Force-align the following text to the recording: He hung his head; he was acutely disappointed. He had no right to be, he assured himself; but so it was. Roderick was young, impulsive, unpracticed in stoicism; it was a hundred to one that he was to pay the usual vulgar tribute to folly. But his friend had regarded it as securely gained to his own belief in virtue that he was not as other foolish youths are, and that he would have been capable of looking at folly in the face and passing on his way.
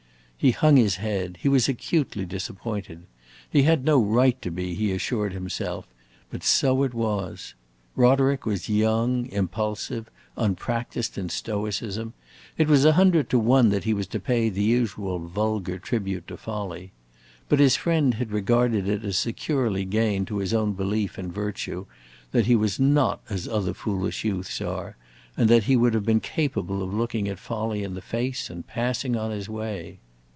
He 0.43 0.49
hung 0.49 0.75
his 0.75 0.95
head; 0.95 1.37
he 1.39 1.47
was 1.47 1.69
acutely 1.69 2.25
disappointed. 2.25 3.03
He 3.47 3.61
had 3.61 3.85
no 3.85 4.01
right 4.01 4.41
to 4.41 4.49
be, 4.49 4.73
he 4.73 4.91
assured 4.91 5.33
himself; 5.33 5.85
but 6.31 6.41
so 6.43 6.81
it 6.81 6.95
was. 6.95 7.53
Roderick 7.95 8.43
was 8.47 8.67
young, 8.67 9.27
impulsive, 9.27 10.09
unpracticed 10.35 11.15
in 11.15 11.29
stoicism; 11.29 12.13
it 12.57 12.67
was 12.67 12.85
a 12.85 12.93
hundred 12.93 13.29
to 13.29 13.37
one 13.37 13.69
that 13.69 13.83
he 13.83 13.93
was 13.93 14.07
to 14.07 14.19
pay 14.19 14.49
the 14.49 14.63
usual 14.63 15.19
vulgar 15.19 15.77
tribute 15.77 16.25
to 16.29 16.37
folly. 16.37 16.91
But 17.47 17.59
his 17.59 17.75
friend 17.75 18.15
had 18.15 18.31
regarded 18.31 18.87
it 18.87 19.05
as 19.05 19.19
securely 19.19 19.85
gained 19.85 20.25
to 20.29 20.39
his 20.39 20.55
own 20.55 20.73
belief 20.73 21.19
in 21.19 21.31
virtue 21.31 21.85
that 22.31 22.47
he 22.47 22.55
was 22.55 22.79
not 22.79 23.21
as 23.29 23.47
other 23.47 23.75
foolish 23.75 24.23
youths 24.25 24.59
are, 24.59 24.97
and 25.37 25.47
that 25.49 25.65
he 25.65 25.75
would 25.75 25.93
have 25.93 26.03
been 26.03 26.19
capable 26.19 26.81
of 26.81 26.91
looking 26.95 27.27
at 27.27 27.37
folly 27.37 27.83
in 27.83 27.93
the 27.93 28.01
face 28.01 28.49
and 28.49 28.65
passing 28.65 29.15
on 29.15 29.29
his 29.29 29.47
way. 29.47 29.99